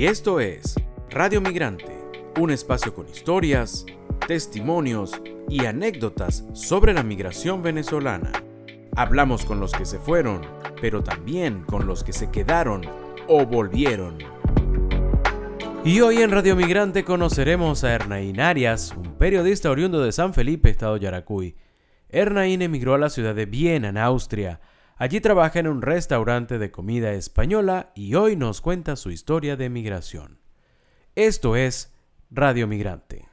Y 0.00 0.06
esto 0.06 0.40
es 0.40 0.76
Radio 1.10 1.42
Migrante, 1.42 1.94
un 2.38 2.50
espacio 2.50 2.94
con 2.94 3.06
historias, 3.06 3.84
testimonios 4.26 5.20
y 5.46 5.66
anécdotas 5.66 6.42
sobre 6.54 6.94
la 6.94 7.02
migración 7.02 7.62
venezolana. 7.62 8.32
Hablamos 8.96 9.44
con 9.44 9.60
los 9.60 9.72
que 9.72 9.84
se 9.84 9.98
fueron, 9.98 10.40
pero 10.80 11.02
también 11.02 11.64
con 11.64 11.86
los 11.86 12.02
que 12.02 12.14
se 12.14 12.30
quedaron 12.30 12.80
o 13.28 13.44
volvieron. 13.44 14.16
Y 15.84 16.00
hoy 16.00 16.22
en 16.22 16.30
Radio 16.30 16.56
Migrante 16.56 17.04
conoceremos 17.04 17.84
a 17.84 17.92
Ernaín 17.92 18.40
Arias, 18.40 18.94
un 18.96 19.18
periodista 19.18 19.70
oriundo 19.70 20.02
de 20.02 20.12
San 20.12 20.32
Felipe, 20.32 20.70
Estado 20.70 20.96
Yaracuy. 20.96 21.56
Ernaín 22.08 22.62
emigró 22.62 22.94
a 22.94 22.98
la 22.98 23.10
ciudad 23.10 23.34
de 23.34 23.44
Viena, 23.44 23.90
en 23.90 23.98
Austria. 23.98 24.60
Allí 25.00 25.22
trabaja 25.22 25.58
en 25.58 25.66
un 25.66 25.80
restaurante 25.80 26.58
de 26.58 26.70
comida 26.70 27.12
española 27.12 27.90
y 27.94 28.16
hoy 28.16 28.36
nos 28.36 28.60
cuenta 28.60 28.96
su 28.96 29.10
historia 29.10 29.56
de 29.56 29.70
migración. 29.70 30.40
Esto 31.14 31.56
es 31.56 31.96
Radio 32.30 32.66
Migrante. 32.66 33.26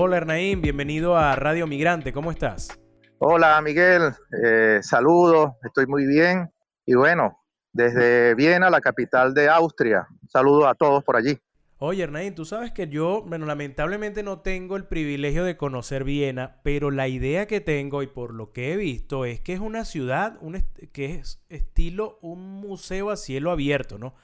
Hola 0.00 0.16
Ernaín, 0.16 0.60
bienvenido 0.62 1.16
a 1.16 1.36
Radio 1.36 1.68
Migrante, 1.68 2.12
¿cómo 2.12 2.32
estás? 2.32 2.76
Hola 3.18 3.62
Miguel, 3.62 4.12
eh, 4.42 4.80
saludos, 4.82 5.52
estoy 5.62 5.86
muy 5.86 6.06
bien 6.06 6.52
y 6.86 6.94
bueno, 6.94 7.38
desde 7.72 8.34
Viena, 8.34 8.68
la 8.68 8.80
capital 8.80 9.32
de 9.32 9.48
Austria, 9.48 10.08
saludos 10.28 10.66
a 10.66 10.74
todos 10.74 11.04
por 11.04 11.14
allí. 11.14 11.38
Oye 11.78 12.04
Ernaín, 12.04 12.34
tú 12.34 12.46
sabes 12.46 12.72
que 12.72 12.88
yo, 12.88 13.22
bueno, 13.26 13.44
lamentablemente 13.44 14.22
no 14.22 14.40
tengo 14.40 14.76
el 14.76 14.84
privilegio 14.84 15.44
de 15.44 15.58
conocer 15.58 16.04
Viena, 16.04 16.56
pero 16.62 16.90
la 16.90 17.06
idea 17.06 17.46
que 17.46 17.60
tengo 17.60 18.02
y 18.02 18.06
por 18.06 18.32
lo 18.32 18.50
que 18.50 18.72
he 18.72 18.76
visto 18.78 19.26
es 19.26 19.40
que 19.40 19.52
es 19.52 19.60
una 19.60 19.84
ciudad 19.84 20.38
un 20.40 20.64
que 20.92 21.16
es 21.16 21.44
estilo 21.50 22.18
un 22.22 22.40
museo 22.62 23.10
a 23.10 23.16
cielo 23.16 23.50
abierto, 23.50 23.98
¿no? 23.98 24.14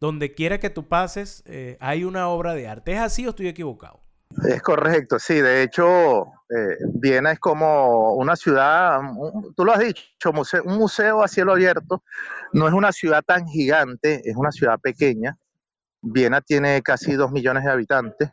Donde 0.00 0.32
quiera 0.32 0.58
que 0.58 0.70
tú 0.70 0.88
pases 0.88 1.42
eh, 1.44 1.76
hay 1.80 2.04
una 2.04 2.28
obra 2.28 2.54
de 2.54 2.66
arte. 2.66 2.92
¿Es 2.92 3.00
así 3.00 3.26
o 3.26 3.30
estoy 3.30 3.48
equivocado? 3.48 4.00
Es 4.48 4.62
correcto, 4.62 5.18
sí. 5.18 5.34
De 5.34 5.62
hecho, 5.62 6.22
eh, 6.48 6.76
Viena 6.94 7.32
es 7.32 7.38
como 7.38 8.14
una 8.14 8.36
ciudad, 8.36 9.00
tú 9.54 9.66
lo 9.66 9.72
has 9.72 9.80
dicho, 9.80 10.32
un 10.64 10.78
museo 10.78 11.22
a 11.22 11.28
cielo 11.28 11.52
abierto. 11.52 12.02
No 12.54 12.66
es 12.66 12.72
una 12.72 12.90
ciudad 12.90 13.22
tan 13.22 13.46
gigante, 13.46 14.22
es 14.24 14.34
una 14.34 14.50
ciudad 14.50 14.78
pequeña. 14.80 15.36
Viena 16.02 16.40
tiene 16.40 16.82
casi 16.82 17.14
dos 17.14 17.30
millones 17.30 17.64
de 17.64 17.70
habitantes, 17.70 18.30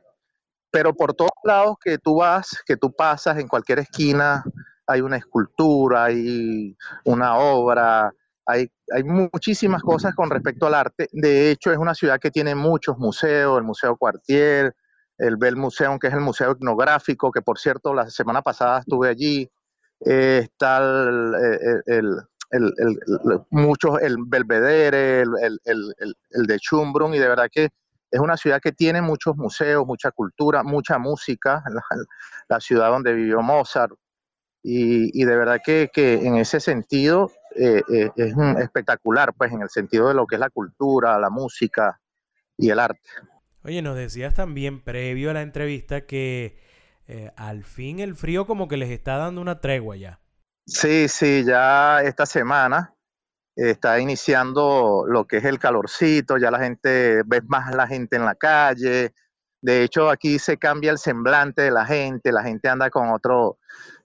pero 0.71 0.93
por 0.93 1.13
todos 1.13 1.31
lados 1.43 1.77
que 1.83 1.97
tú 1.97 2.17
vas, 2.17 2.61
que 2.65 2.77
tú 2.77 2.91
pasas, 2.91 3.37
en 3.37 3.47
cualquier 3.47 3.79
esquina, 3.79 4.43
hay 4.87 5.01
una 5.01 5.17
escultura, 5.17 6.05
hay 6.05 6.75
una 7.05 7.37
obra, 7.37 8.11
hay, 8.45 8.69
muchísimas 9.03 9.83
cosas 9.83 10.15
con 10.15 10.29
respecto 10.29 10.65
al 10.65 10.73
arte. 10.73 11.07
De 11.11 11.51
hecho, 11.51 11.71
es 11.71 11.77
una 11.77 11.93
ciudad 11.93 12.19
que 12.19 12.31
tiene 12.31 12.55
muchos 12.55 12.97
museos, 12.97 13.57
el 13.59 13.63
Museo 13.63 13.95
Cuartier, 13.95 14.75
el 15.19 15.37
Bell 15.37 15.55
Museum, 15.55 15.99
que 15.99 16.07
es 16.07 16.13
el 16.13 16.21
museo 16.21 16.51
etnográfico, 16.51 17.31
que 17.31 17.41
por 17.41 17.59
cierto 17.59 17.93
la 17.93 18.09
semana 18.09 18.41
pasada 18.41 18.79
estuve 18.79 19.09
allí, 19.09 19.47
eh, 20.05 20.39
está 20.43 20.77
el, 20.77 21.35
el, 21.35 21.83
el, 21.85 22.17
muchos, 23.49 24.01
el 24.01 24.17
Belvedere, 24.25 25.21
el, 25.21 26.47
de 26.47 26.57
Schumbrunn, 26.57 27.13
y 27.13 27.19
de 27.19 27.27
verdad 27.27 27.49
que 27.51 27.69
es 28.11 28.19
una 28.19 28.37
ciudad 28.37 28.59
que 28.61 28.71
tiene 28.71 29.01
muchos 29.01 29.35
museos, 29.37 29.85
mucha 29.85 30.11
cultura, 30.11 30.63
mucha 30.63 30.97
música, 30.97 31.63
la, 32.49 32.59
ciudad 32.59 32.89
donde 32.89 33.13
vivió 33.13 33.41
Mozart, 33.41 33.93
y, 34.61 35.23
de 35.23 35.35
verdad 35.37 35.59
que, 35.63 35.89
en 35.95 36.35
ese 36.35 36.59
sentido 36.59 37.31
eh, 37.55 37.81
eh, 37.93 38.11
es 38.17 38.33
espectacular, 38.59 39.33
pues 39.33 39.53
en 39.53 39.61
el 39.61 39.69
sentido 39.69 40.09
de 40.09 40.13
lo 40.13 40.27
que 40.27 40.35
es 40.35 40.39
la 40.39 40.49
cultura, 40.49 41.17
la 41.17 41.29
música 41.29 41.99
y 42.57 42.69
el 42.69 42.79
arte. 42.79 43.09
Oye, 43.63 43.81
nos 43.81 43.95
decías 43.95 44.33
también 44.33 44.81
previo 44.81 45.29
a 45.29 45.33
la 45.33 45.41
entrevista 45.41 46.05
que 46.05 46.57
eh, 47.07 47.31
al 47.35 47.63
fin 47.63 47.99
el 47.99 48.15
frío 48.15 48.45
como 48.45 48.67
que 48.67 48.77
les 48.77 48.89
está 48.89 49.17
dando 49.17 49.41
una 49.41 49.59
tregua 49.59 49.95
ya. 49.95 50.18
Sí, 50.69 51.07
sí, 51.07 51.43
ya 51.45 52.01
esta 52.03 52.25
semana 52.27 52.93
está 53.55 53.99
iniciando 53.99 55.03
lo 55.07 55.25
que 55.25 55.37
es 55.37 55.45
el 55.45 55.57
calorcito, 55.59 56.37
ya 56.37 56.51
la 56.51 56.59
gente, 56.59 57.23
ves 57.25 57.41
más 57.47 57.73
la 57.75 57.87
gente 57.87 58.17
en 58.17 58.25
la 58.25 58.35
calle. 58.35 59.13
De 59.61 59.83
hecho, 59.83 60.09
aquí 60.09 60.37
se 60.39 60.57
cambia 60.57 60.91
el 60.91 60.99
semblante 60.99 61.63
de 61.63 61.71
la 61.71 61.85
gente, 61.85 62.31
la 62.31 62.43
gente 62.43 62.69
anda 62.69 62.89
con 62.91 63.09
otro, 63.09 63.57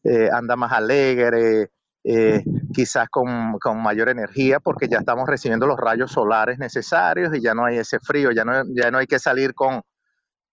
eh, 0.04 0.30
anda 0.32 0.56
más 0.56 0.72
alegre, 0.72 1.70
eh, 2.02 2.42
quizás 2.72 3.08
con, 3.10 3.28
mayor 3.82 4.08
energía, 4.08 4.58
porque 4.58 4.88
ya 4.88 4.98
estamos 4.98 5.28
recibiendo 5.28 5.66
los 5.66 5.78
rayos 5.78 6.12
solares 6.12 6.58
necesarios 6.58 7.34
y 7.34 7.42
ya 7.42 7.54
no 7.54 7.66
hay 7.66 7.78
ese 7.78 8.00
frío, 8.00 8.32
ya 8.32 8.44
no, 8.44 8.62
ya 8.74 8.90
no 8.90 8.98
hay 8.98 9.06
que 9.06 9.18
salir 9.18 9.54
con, 9.54 9.82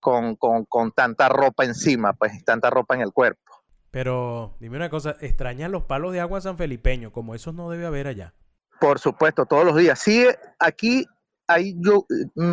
con, 0.02 0.36
con, 0.36 0.92
tanta 0.92 1.30
ropa 1.30 1.64
encima, 1.64 2.14
pues 2.14 2.44
tanta 2.44 2.70
ropa 2.70 2.96
en 2.96 3.02
el 3.02 3.14
cuerpo. 3.14 3.51
Pero 3.92 4.56
dime 4.60 4.78
una 4.78 4.90
cosa, 4.90 5.18
¿extrañan 5.20 5.72
los 5.72 5.84
palos 5.84 6.14
de 6.14 6.22
agua 6.22 6.42
sanfelipeño? 6.42 7.12
Como 7.12 7.36
esos 7.36 7.54
no 7.54 7.70
debe 7.70 7.86
haber 7.86 8.08
allá. 8.08 8.34
Por 8.80 9.00
supuesto, 9.00 9.46
todos 9.46 9.66
los 9.66 9.76
días. 9.76 10.00
Sí, 10.00 10.26
aquí 10.60 11.06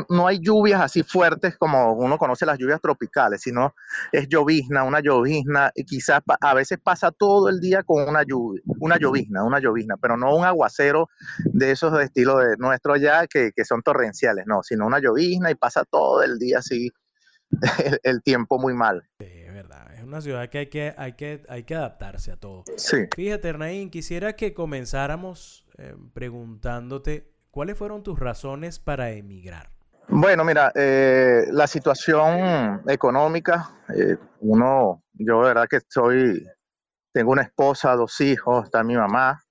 no 0.08 0.26
hay 0.26 0.40
lluvias 0.40 0.80
así 0.80 1.02
fuertes 1.02 1.56
como 1.56 1.92
uno 1.92 2.18
conoce 2.18 2.46
las 2.46 2.58
lluvias 2.58 2.80
tropicales, 2.80 3.42
sino 3.42 3.74
es 4.12 4.28
llovizna, 4.28 4.84
una 4.84 5.00
llovizna, 5.00 5.70
y 5.74 5.84
quizás 5.84 6.20
a 6.40 6.54
veces 6.54 6.78
pasa 6.82 7.10
todo 7.10 7.48
el 7.48 7.60
día 7.60 7.82
con 7.82 8.08
una 8.08 8.22
lluvia, 8.22 8.62
una 8.80 8.98
llovizna, 8.98 9.44
una 9.44 9.60
llovizna, 9.60 9.96
pero 9.96 10.16
no 10.16 10.34
un 10.34 10.44
aguacero 10.44 11.08
de 11.44 11.70
esos 11.70 11.92
de 11.92 12.04
estilo 12.04 12.38
de 12.38 12.56
nuestro 12.56 12.94
allá 12.94 13.26
que, 13.26 13.52
son 13.64 13.82
torrenciales, 13.82 14.46
no, 14.46 14.62
sino 14.62 14.86
una 14.86 14.98
llovizna 14.98 15.50
y 15.50 15.54
pasa 15.54 15.84
todo 15.84 16.22
el 16.22 16.38
día 16.38 16.58
así 16.58 16.90
el, 18.02 18.22
tiempo 18.22 18.58
muy 18.58 18.74
mal. 18.74 19.02
Sí, 19.18 19.26
es 19.26 19.52
verdad, 19.52 19.94
es 19.94 19.97
una 20.08 20.20
ciudad 20.20 20.48
que 20.48 20.58
hay 20.58 20.66
que, 20.66 20.94
hay 20.96 21.12
que, 21.12 21.44
hay 21.48 21.62
que 21.64 21.74
adaptarse 21.74 22.32
a 22.32 22.36
todo. 22.36 22.64
Sí. 22.76 23.06
Fíjate, 23.14 23.48
Ernaín, 23.48 23.90
quisiera 23.90 24.34
que 24.34 24.54
comenzáramos 24.54 25.66
eh, 25.78 25.94
preguntándote 26.12 27.38
¿Cuáles 27.50 27.76
fueron 27.76 28.04
tus 28.04 28.18
razones 28.18 28.78
para 28.78 29.10
emigrar? 29.10 29.70
Bueno, 30.06 30.44
mira, 30.44 30.70
eh, 30.76 31.46
la 31.50 31.66
situación 31.66 32.82
económica, 32.88 33.82
eh, 33.94 34.16
uno, 34.40 35.02
yo 35.14 35.40
de 35.40 35.48
verdad 35.48 35.66
que 35.68 35.80
soy, 35.88 36.46
tengo 37.12 37.32
una 37.32 37.42
esposa, 37.42 37.96
dos 37.96 38.20
hijos, 38.20 38.66
está 38.66 38.84
mi 38.84 38.96
mamá 38.96 39.42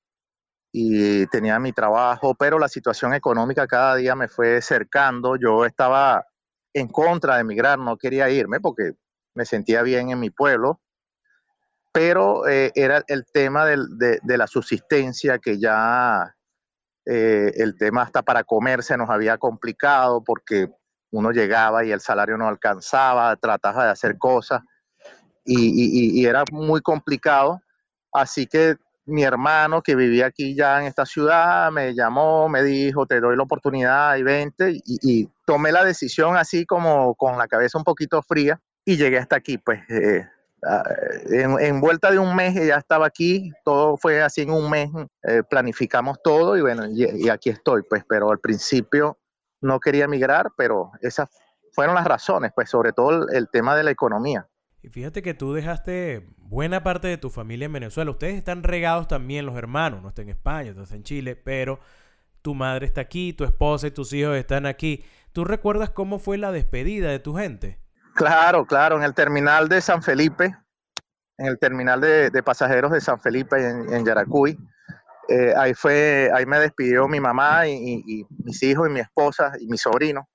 y 0.72 1.26
tenía 1.28 1.60
mi 1.60 1.74
trabajo, 1.74 2.34
pero 2.36 2.60
la 2.60 2.70
situación 2.70 3.14
económica 3.14 3.68
cada 3.68 3.96
día 3.96 4.16
me 4.16 4.28
fue 4.28 4.62
cercando. 4.62 5.36
Yo 5.36 5.66
estaba 5.66 6.26
en 6.74 6.88
contra 6.88 7.36
de 7.36 7.42
emigrar, 7.42 7.78
no 7.78 7.98
quería 7.98 8.30
irme 8.30 8.60
porque 8.60 8.94
me 9.38 9.46
sentía 9.46 9.84
bien 9.84 10.10
en 10.10 10.20
mi 10.20 10.32
pueblo, 10.32 10.82
pero 11.94 12.48
eh, 12.48 12.72
era 12.74 13.04
el 13.08 13.24
tema 13.32 13.66
de, 13.66 14.20
la 14.24 14.48
subsistencia 14.48 15.38
que 15.38 15.60
ya 15.60 16.36
eh, 17.06 17.54
el 17.56 17.78
tema 17.78 18.02
hasta 18.02 18.24
para 18.24 18.44
comer 18.44 18.82
se 18.82 18.98
nos 18.98 19.12
había 19.12 19.38
complicado 19.38 20.24
porque 20.24 20.70
uno 21.12 21.32
llegaba 21.32 21.86
y 21.86 21.92
el 21.92 22.02
salario 22.02 22.36
no 22.36 22.48
alcanzaba, 22.48 23.36
trataba 23.36 23.86
de 23.86 23.92
hacer 23.92 24.18
cosas 24.18 24.62
y, 25.46 26.26
era 26.26 26.44
muy 26.52 26.82
complicado. 26.82 27.62
Así 28.12 28.48
que 28.48 28.76
mi 29.06 29.24
hermano 29.24 29.82
que 29.82 29.96
vivía 29.96 30.26
aquí 30.26 30.56
ya 30.56 30.82
en 30.82 30.88
esta 30.88 31.06
ciudad 31.06 31.72
me 31.72 31.94
llamó, 31.94 32.50
me 32.50 32.64
dijo, 32.64 33.06
te 33.06 33.22
doy 33.22 33.38
la 33.38 33.44
oportunidad 33.44 34.18
y 34.18 34.24
vente. 34.24 34.82
Y, 34.84 35.30
tomé 35.46 35.72
la 35.72 35.86
decisión 35.86 36.36
así 36.36 36.66
como 36.66 37.16
con 37.16 37.38
la 37.38 37.48
cabeza 37.48 37.78
un 37.78 37.86
poquito 37.86 38.22
fría 38.22 38.60
y 38.88 38.96
llegué 38.96 39.18
hasta 39.18 39.36
aquí. 39.36 39.58
Pues 39.58 39.82
eh, 39.90 40.26
en, 41.30 41.82
vuelta 41.82 42.10
de 42.10 42.20
un 42.20 42.34
mes 42.36 42.56
ya 42.56 42.78
estaba 42.78 43.06
aquí, 43.06 43.52
todo 43.66 43.98
fue 43.98 44.22
así 44.22 44.42
en 44.42 44.52
un 44.52 44.70
mes, 44.70 44.90
eh, 45.24 45.44
planificamos 45.48 46.24
todo 46.24 46.58
y 46.58 46.62
bueno, 46.62 46.88
y, 46.88 47.28
aquí 47.28 47.50
estoy, 47.50 47.84
pues, 47.84 48.04
pero 48.08 48.32
al 48.32 48.40
principio 48.40 49.18
no 49.60 49.82
quería 49.82 50.06
emigrar, 50.06 50.52
pero 50.56 50.92
esas 51.02 51.30
fueron 51.74 51.96
las 51.96 52.06
razones, 52.06 52.52
pues, 52.56 52.70
sobre 52.70 52.94
todo 52.94 53.28
el, 53.28 53.50
tema 53.50 53.76
de 53.76 53.84
la 53.84 53.92
economía. 53.92 54.48
Y 54.82 54.88
fíjate 54.88 55.22
que 55.22 55.34
tú 55.34 55.54
dejaste 55.54 56.26
buena 56.38 56.82
parte 56.82 57.10
de 57.10 57.18
tu 57.18 57.30
familia 57.30 57.66
en 57.66 57.74
Venezuela. 57.74 58.10
Ustedes 58.10 58.36
están 58.36 58.64
regados 58.64 59.10
también, 59.10 59.46
los 59.46 59.58
hermanos, 59.58 60.02
no 60.02 60.10
están 60.10 60.26
en 60.26 60.30
España, 60.30 60.70
estás 60.70 60.94
en 60.94 61.04
Chile, 61.04 61.36
pero 61.36 61.82
tu 62.42 62.56
madre 62.56 62.86
está 62.86 63.02
aquí, 63.02 63.34
tu 63.34 63.44
esposa 63.44 63.88
y 63.88 63.92
tus 63.92 64.14
hijos 64.14 64.38
están 64.38 64.66
aquí. 64.66 65.04
¿Tú 65.34 65.44
recuerdas 65.44 65.90
cómo 65.90 66.20
fue 66.20 66.38
la 66.38 66.54
despedida 66.54 67.10
de 67.10 67.20
tu 67.20 67.36
gente? 67.36 67.80
Claro, 68.18 68.66
claro, 68.66 68.98
en 68.98 69.04
el 69.04 69.14
terminal 69.14 69.70
de 69.70 69.80
San 69.80 70.02
Felipe, 70.02 70.58
en 71.38 71.46
el 71.46 71.60
terminal 71.60 72.02
de, 72.02 72.44
pasajeros 72.44 72.92
de 72.92 73.00
San 73.00 73.20
Felipe 73.20 73.58
en, 73.58 74.04
Yaracuy. 74.04 74.58
Eh, 75.30 75.54
ahí 75.56 75.76
fue, 75.76 76.32
ahí 76.34 76.48
me 76.48 76.60
despidió 76.60 77.08
mi 77.08 77.20
mamá 77.20 77.68
y, 77.68 78.26
mis 78.44 78.64
hijos 78.64 78.88
y 78.90 78.92
mi 78.92 79.02
esposa 79.02 79.52
y 79.60 79.68
mi 79.68 79.78
sobrino. 79.78 80.28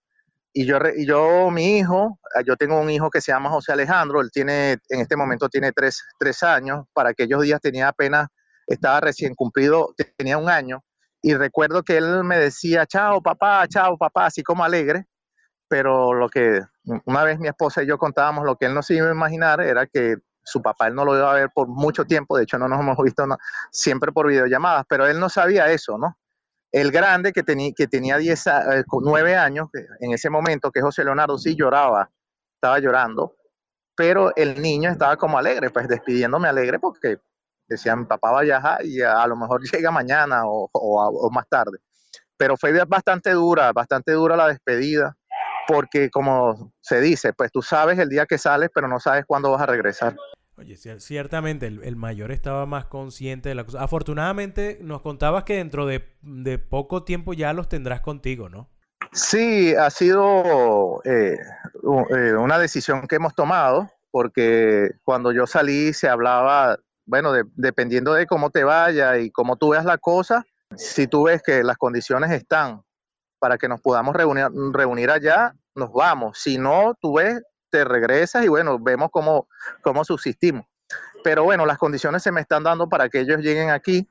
Y 0.52 0.64
yo, 0.64 0.79
y 0.96 1.05
yo, 1.06 1.50
mi 1.50 1.79
hijo, 1.79 2.20
ah, 2.37 2.43
yo 2.46 2.56
tengo 2.56 2.81
un 2.81 2.88
hijo 2.88 3.11
que 3.11 3.20
se 3.20 3.32
llama 3.32 3.50
José 3.50 3.73
Alejandro, 3.73 4.20
él 4.20 4.31
tiene, 4.32 4.79
en 4.88 5.00
este 5.00 5.17
momento 5.17 5.49
tiene 5.49 5.73
tres, 5.73 6.05
años, 6.44 6.84
para 6.93 7.11
aquellos 7.11 7.43
días 7.43 7.61
tenía 7.61 7.88
apenas 7.88 8.29
estaba 8.69 9.00
recién 9.00 9.34
cumplido, 9.34 9.93
tenía 10.17 10.38
un 10.38 10.49
año, 10.49 10.84
y 11.20 11.34
recuerdo 11.34 11.82
que 11.82 11.96
él 11.96 12.23
me 12.23 12.38
decía, 12.38 12.87
chao 12.87 13.20
papá, 13.20 13.67
chao 13.67 13.99
papá, 13.99 14.26
así 14.26 14.44
como 14.44 14.62
alegre, 14.62 15.06
pero 15.73 16.13
lo 16.13 16.29
que 16.29 16.61
una 17.07 17.25
vez 17.25 17.39
mi 17.39 17.49
esposa 17.49 17.83
y 17.83 17.87
yo 17.87 17.97
contábamos, 17.97 18.45
lo 18.45 18.57
que 18.57 18.67
él 18.67 18.75
no 18.75 18.83
se 18.83 18.93
iba 18.93 19.09
a 19.09 19.13
imaginar 19.13 19.63
era 19.63 19.87
que 19.87 20.17
su 20.45 20.61
papá 20.61 20.89
él 20.89 20.95
no 20.95 21.03
lo 21.07 21.17
iba 21.17 21.31
a 21.31 21.35
ver 21.35 21.49
por 21.49 21.67
mucho 21.67 22.05
tiempo, 22.05 22.37
de 22.37 22.43
hecho 22.43 22.59
no 22.59 22.69
nos 22.69 22.79
hemos 22.79 22.99
visto 23.03 23.25
siempre 23.71 24.13
por 24.13 24.27
videollamadas, 24.27 24.85
pero 24.87 25.07
él 25.07 25.19
no 25.19 25.31
sabía 25.31 25.73
eso, 25.73 25.97
¿no? 25.97 26.19
El 26.73 26.93
grande 26.93 27.33
que, 27.33 27.43
que 27.75 27.87
tenía 27.87 28.19
10, 28.19 28.45
9 28.87 29.35
años, 29.35 29.71
en 30.01 30.13
ese 30.13 30.29
momento, 30.29 30.71
que 30.71 30.83
José 30.83 31.05
Leonardo 31.05 31.39
sí 31.39 31.57
lloraba, 31.57 32.11
estaba 32.55 32.79
llorando, 32.79 33.35
pero 33.97 34.37
el 34.37 34.61
niño 34.61 34.91
estaba 34.91 35.17
como 35.17 35.39
alegre, 35.39 35.71
pues 35.71 35.89
despidiéndome 35.89 36.49
alegre 36.49 36.81
porque 36.81 37.17
decían, 37.67 38.07
papá 38.07 38.31
va 38.31 38.41
a 38.41 38.43
viajar 38.43 38.85
y 38.85 39.01
a, 39.01 39.27
lo 39.27 39.37
mejor 39.37 39.63
llega 39.73 39.91
mañana 39.91 40.43
o, 40.45 41.31
más 41.33 41.49
tarde. 41.49 41.79
Pero 42.37 42.59
fue 42.59 42.73
bastante 42.85 43.31
dura, 43.31 43.73
bastante 43.73 44.13
dura 44.13 44.37
la 44.37 44.49
despedida, 44.49 45.17
porque 45.73 46.11
como 46.11 46.73
se 46.81 47.01
dice, 47.01 47.33
pues 47.33 47.51
tú 47.51 47.63
sabes 47.63 47.99
el 47.99 48.09
día 48.09 48.27
que 48.27 48.39
sales, 48.39 48.71
pero 48.75 48.89
no 48.89 49.01
sabes 49.01 49.25
cuándo 49.27 49.51
vas 49.51 49.63
a 49.63 49.67
regresar. 49.67 50.17
Oye, 50.57 50.77
ciertamente 50.77 51.67
el, 51.67 51.97
mayor 51.97 52.31
estaba 52.31 52.67
más 52.67 52.85
consciente 52.85 53.49
de 53.49 53.55
la 53.55 53.65
cosa. 53.65 53.83
Afortunadamente 53.83 54.79
nos 54.83 55.01
contabas 55.01 55.45
que 55.45 55.57
dentro 55.57 55.87
de, 55.87 56.01
poco 56.59 57.05
tiempo 57.05 57.33
ya 57.33 57.53
los 57.53 57.69
tendrás 57.69 58.01
contigo, 58.01 58.49
¿no? 58.49 58.69
Sí, 59.13 59.75
ha 59.75 59.91
sido 59.91 61.01
eh, 61.05 61.37
eh, 61.37 62.33
una 62.35 62.59
decisión 62.59 63.07
que 63.09 63.17
hemos 63.17 63.35
tomado, 63.35 63.91
porque 64.11 64.91
cuando 65.05 65.33
yo 65.33 65.47
salí 65.47 65.93
se 65.93 66.09
hablaba 66.09 66.79
bueno, 67.05 67.33
dependiendo 67.57 68.15
de 68.15 68.27
cómo 68.27 68.51
te 68.51 68.65
vaya 68.65 69.19
y 69.19 69.31
cómo 69.31 69.57
tú 69.57 69.71
veas 69.71 69.85
la 69.85 69.99
cosa, 69.99 70.47
si 70.77 71.07
tú 71.07 71.25
ves 71.25 71.43
que 71.43 71.63
las 71.63 71.77
condiciones 71.77 72.31
están 72.31 72.83
para 73.39 73.59
que 73.59 73.69
nos 73.69 73.81
podamos 73.81 74.15
reunir, 74.15 74.47
reunir 74.73 75.11
allá, 75.11 75.55
nos 75.75 75.93
vamos. 75.93 76.39
Si 76.39 76.59
no, 76.59 76.95
tú 77.01 77.15
ves, 77.15 77.41
te 77.71 77.85
regresas 77.85 78.45
y 78.45 78.49
bueno, 78.49 78.79
vemos 78.79 79.11
cómo, 79.11 79.49
cómo 79.83 80.05
subsistimos. 80.05 80.67
Pero 81.25 81.45
bueno, 81.45 81.67
las 81.67 81.79
condiciones 81.79 82.23
se 82.23 82.33
me 82.33 82.41
están 82.41 82.65
dando 82.65 82.89
para 82.89 83.09
que 83.09 83.21
ellos 83.21 83.39
lleguen 83.39 83.71
aquí 83.71 84.07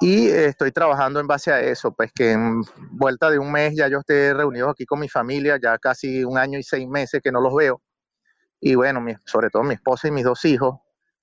y 0.00 0.28
estoy 0.28 0.72
trabajando 0.72 1.20
en 1.20 1.26
base 1.26 1.52
a 1.52 1.60
eso, 1.60 1.92
pues 1.94 2.12
que 2.12 2.32
en 2.32 2.62
vuelta 2.90 3.30
de 3.30 3.38
un 3.38 3.50
mes 3.52 3.74
ya 3.76 3.88
yo 3.88 4.00
esté 4.00 4.34
reunido 4.34 4.68
aquí 4.68 4.84
con 4.84 5.00
mi 5.00 5.08
familia, 5.08 5.58
ya 5.62 5.78
casi 5.78 6.24
un 6.24 6.36
año 6.36 6.58
y 6.58 6.62
seis 6.62 6.88
meses 6.88 7.20
que 7.22 7.32
no 7.32 7.40
los 7.40 7.54
veo. 7.54 7.80
Y 8.60 8.74
bueno, 8.74 9.04
sobre 9.24 9.50
todo 9.50 9.62
mi 9.62 9.74
esposa 9.74 10.08
y 10.08 10.10
mis 10.10 10.24
dos 10.24 10.44
hijos, 10.44 10.76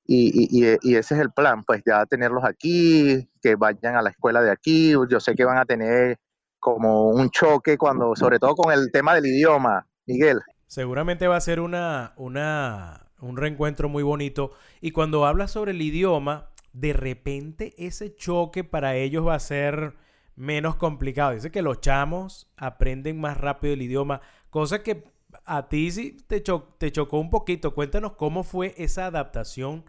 y, 0.06 0.66
ese 0.66 1.16
es 1.16 1.22
el 1.22 1.32
plan, 1.32 1.64
pues 1.64 1.84
ya 1.86 2.06
tenerlos 2.06 2.44
aquí, 2.44 3.30
que 3.42 3.56
vayan 3.56 3.96
a 3.96 4.02
la 4.02 4.10
escuela 4.10 4.42
de 4.42 4.52
aquí. 4.52 4.94
Yo 5.10 5.20
sé 5.20 5.36
que 5.36 5.46
van 5.46 5.58
a 5.58 5.66
tener 5.66 6.20
como 6.62 7.10
un 7.10 7.30
choque 7.32 7.78
cuando, 7.78 8.16
sobre 8.16 8.40
todo 8.40 8.56
con 8.56 8.72
el 8.72 8.90
tema 8.92 9.16
del 9.16 9.26
idioma, 9.26 9.86
Miguel. 10.06 10.40
Seguramente 10.68 11.28
va 11.28 11.36
a 11.36 11.42
ser 11.42 11.60
una, 11.60 12.14
una, 12.16 13.08
un 13.20 13.36
reencuentro 13.36 13.90
muy 13.90 14.04
bonito. 14.04 14.54
Y 14.80 14.92
cuando 14.92 15.26
hablas 15.26 15.52
sobre 15.52 15.72
el 15.72 15.82
idioma, 15.82 16.52
de 16.72 16.94
repente 16.94 17.74
ese 17.78 18.16
choque 18.16 18.64
para 18.64 18.96
ellos 18.96 19.28
va 19.28 19.36
a 19.36 19.40
ser 19.40 19.96
menos 20.36 20.76
complicado. 20.78 21.34
Dice 21.34 21.52
que 21.52 21.62
los 21.62 21.82
chamos 21.82 22.50
aprenden 22.56 23.20
más 23.20 23.38
rápido 23.38 23.74
el 23.74 23.82
idioma, 23.82 24.22
cosa 24.50 24.84
que 24.84 25.04
a 25.44 25.68
ti 25.68 25.92
sí 25.92 26.16
te, 26.28 26.42
te 26.78 26.92
chocó 26.92 27.20
un 27.20 27.30
poquito. 27.30 27.74
Cuéntanos 27.74 28.14
cómo 28.14 28.44
fue 28.44 28.76
esa 28.78 29.08
adaptación 29.08 29.84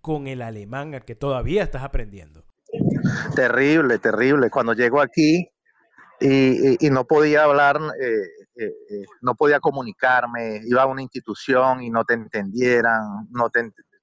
con 0.00 0.26
el 0.26 0.42
alemán 0.42 0.94
al 0.94 1.04
que 1.04 1.14
todavía 1.14 1.62
estás 1.62 1.82
aprendiendo? 1.82 2.44
Terrible, 3.34 3.98
terrible. 3.98 4.50
Cuando 4.50 4.72
llego 4.74 5.00
aquí 5.00 5.50
y, 6.20 6.90
no 6.90 7.04
podía 7.04 7.44
hablar, 7.44 7.80
eh, 8.00 8.22
eh, 8.56 8.72
eh, 8.90 9.04
no 9.20 9.34
podía 9.34 9.60
comunicarme, 9.60 10.60
iba 10.64 10.82
a 10.82 10.86
una 10.86 11.02
institución 11.02 11.82
y 11.82 11.90
no 11.90 12.04
te 12.04 12.14
entendieran, 12.14 13.28
no 13.30 13.50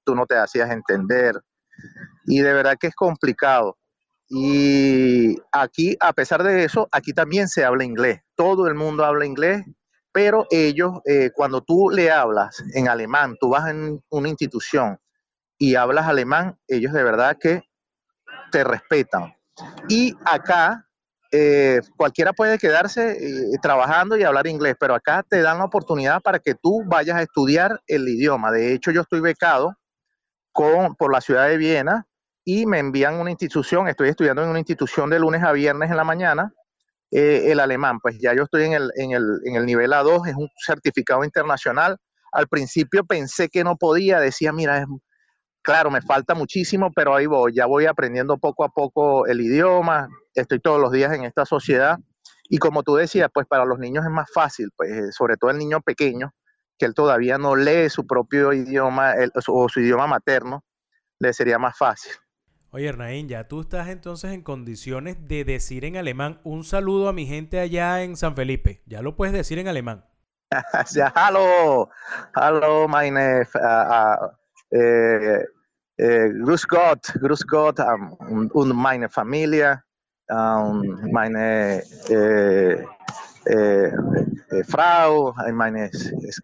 tú 0.04 0.14
no 0.14 0.26
te 0.26 0.36
hacías 0.36 0.70
entender. 0.70 1.40
Y 2.24 2.40
de 2.40 2.52
verdad 2.52 2.76
que 2.78 2.88
es 2.88 2.94
complicado. 2.94 3.76
Y 4.28 5.36
aquí, 5.52 5.96
a 6.00 6.12
pesar 6.12 6.42
de 6.42 6.64
eso, 6.64 6.88
aquí 6.90 7.12
también 7.12 7.48
se 7.48 7.64
habla 7.64 7.84
inglés. 7.84 8.20
Todo 8.34 8.66
el 8.66 8.74
mundo 8.74 9.04
habla 9.04 9.26
inglés, 9.26 9.62
pero 10.12 10.46
ellos, 10.50 11.00
cuando 11.34 11.60
tú 11.60 11.90
le 11.90 12.10
hablas 12.10 12.62
en 12.74 12.88
alemán, 12.88 13.36
tú 13.40 13.50
vas 13.50 13.68
en 13.68 14.02
una 14.08 14.28
institución 14.28 14.98
y 15.58 15.74
hablas 15.74 16.06
alemán, 16.06 16.58
ellos 16.66 16.92
de 16.92 17.02
verdad 17.02 17.36
que 17.38 17.62
te 18.50 18.64
respetan. 18.64 19.34
Y 19.88 20.14
acá 20.24 20.85
eh, 21.38 21.80
cualquiera 21.98 22.32
puede 22.32 22.56
quedarse 22.56 23.12
eh, 23.12 23.58
trabajando 23.60 24.16
y 24.16 24.22
hablar 24.22 24.46
inglés, 24.46 24.74
pero 24.80 24.94
acá 24.94 25.22
te 25.22 25.42
dan 25.42 25.58
la 25.58 25.66
oportunidad 25.66 26.22
para 26.22 26.38
que 26.38 26.54
tú 26.54 26.82
vayas 26.86 27.16
a 27.16 27.22
estudiar 27.22 27.78
el 27.86 28.08
idioma. 28.08 28.50
De 28.50 28.72
hecho, 28.72 28.90
yo 28.90 29.02
estoy 29.02 29.20
becado 29.20 29.74
con, 30.50 30.94
por 30.94 31.12
la 31.12 31.20
ciudad 31.20 31.46
de 31.46 31.58
Viena 31.58 32.06
y 32.42 32.64
me 32.64 32.78
envían 32.78 33.16
una 33.16 33.30
institución, 33.30 33.86
estoy 33.86 34.08
estudiando 34.08 34.42
en 34.42 34.48
una 34.48 34.60
institución 34.60 35.10
de 35.10 35.18
lunes 35.18 35.42
a 35.42 35.52
viernes 35.52 35.90
en 35.90 35.98
la 35.98 36.04
mañana, 36.04 36.54
eh, 37.10 37.52
el 37.52 37.60
alemán. 37.60 38.00
Pues 38.00 38.16
ya 38.18 38.34
yo 38.34 38.44
estoy 38.44 38.64
en 38.64 38.72
el, 38.72 38.90
en, 38.96 39.10
el, 39.10 39.40
en 39.44 39.56
el 39.56 39.66
nivel 39.66 39.92
A2, 39.92 40.28
es 40.28 40.36
un 40.36 40.48
certificado 40.64 41.22
internacional. 41.22 41.98
Al 42.32 42.48
principio 42.48 43.04
pensé 43.04 43.50
que 43.50 43.62
no 43.62 43.76
podía, 43.76 44.20
decía, 44.20 44.52
mira, 44.52 44.78
es 44.78 44.86
Claro, 45.66 45.90
me 45.90 46.00
falta 46.00 46.36
muchísimo, 46.36 46.92
pero 46.94 47.16
ahí 47.16 47.26
voy, 47.26 47.52
ya 47.52 47.66
voy 47.66 47.86
aprendiendo 47.86 48.38
poco 48.38 48.62
a 48.62 48.68
poco 48.68 49.26
el 49.26 49.40
idioma, 49.40 50.08
estoy 50.32 50.60
todos 50.60 50.80
los 50.80 50.92
días 50.92 51.12
en 51.12 51.24
esta 51.24 51.44
sociedad 51.44 51.98
y 52.48 52.58
como 52.58 52.84
tú 52.84 52.94
decías, 52.94 53.28
pues 53.34 53.48
para 53.48 53.64
los 53.64 53.80
niños 53.80 54.04
es 54.04 54.12
más 54.12 54.30
fácil, 54.32 54.68
pues 54.76 54.92
eh, 54.92 55.10
sobre 55.10 55.36
todo 55.36 55.50
el 55.50 55.58
niño 55.58 55.80
pequeño, 55.80 56.32
que 56.78 56.86
él 56.86 56.94
todavía 56.94 57.36
no 57.36 57.56
lee 57.56 57.90
su 57.90 58.06
propio 58.06 58.52
idioma 58.52 59.14
o 59.48 59.68
su 59.68 59.80
idioma 59.80 60.06
materno, 60.06 60.62
le 61.18 61.32
sería 61.32 61.58
más 61.58 61.76
fácil. 61.76 62.12
Oye, 62.70 62.86
Ernaín, 62.86 63.26
ya 63.28 63.48
tú 63.48 63.62
estás 63.62 63.88
entonces 63.88 64.30
en 64.30 64.42
condiciones 64.42 65.26
de 65.26 65.42
decir 65.42 65.84
en 65.84 65.96
alemán 65.96 66.38
un 66.44 66.62
saludo 66.62 67.08
a 67.08 67.12
mi 67.12 67.26
gente 67.26 67.58
allá 67.58 68.04
en 68.04 68.16
San 68.16 68.36
Felipe. 68.36 68.84
Ya 68.86 69.02
lo 69.02 69.16
puedes 69.16 69.34
decir 69.34 69.58
en 69.58 69.66
alemán. 69.66 70.04
hallo, 71.16 71.88
hallo, 72.36 72.86
meine, 72.86 73.40
uh, 73.40 74.26
uh, 74.26 74.30
Eh, 74.70 75.44
grüß 75.98 76.68
Gott, 76.68 77.12
grüß 77.20 77.46
Gott 77.46 77.78
um, 77.80 78.50
und 78.52 78.74
meine 78.74 79.08
Familie, 79.08 79.82
um, 80.28 80.82
meine 81.10 81.82
eh, 82.08 82.84
eh, 83.46 83.90
Frau, 84.68 85.34
meine 85.52 85.90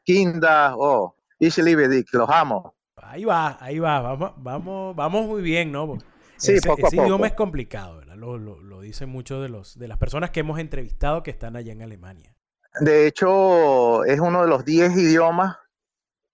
Kinder, 0.05 0.75
oh, 0.79 1.15
ich 1.39 1.57
liebe 1.57 1.89
dich, 1.89 2.13
los 2.13 2.29
amo. 2.29 2.75
Ahí 2.97 3.25
va, 3.25 3.59
ahí 3.61 3.79
va, 3.79 4.01
vamos, 4.01 4.33
vamos, 4.37 4.97
vamos 4.97 5.27
muy 5.27 5.43
bien, 5.43 5.71
¿no? 5.71 5.99
Sí, 6.37 6.53
ese, 6.53 6.69
poco 6.69 6.87
a 6.87 6.91
poco. 6.91 7.05
idioma 7.05 7.27
es 7.27 7.35
complicado, 7.35 7.99
¿verdad? 7.99 8.17
Lo, 8.17 8.39
lo, 8.39 8.61
lo, 8.61 8.81
dicen 8.81 9.11
muchos 9.11 9.43
de, 9.43 9.49
los, 9.49 9.79
de 9.79 9.87
las 9.87 9.99
personas 9.99 10.31
que 10.31 10.41
hemos 10.41 10.59
entrevistado 10.59 11.23
que 11.23 11.31
están 11.31 11.57
allá 11.57 11.73
en 11.73 11.83
Alemania. 11.83 12.35
De 12.81 13.07
hecho, 13.07 14.05
es 14.05 14.19
uno 14.19 14.43
de 14.43 14.49
los 14.49 14.65
10 14.65 14.97
idiomas 14.97 15.57